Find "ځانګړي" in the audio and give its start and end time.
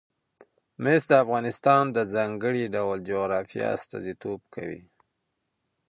2.13-2.63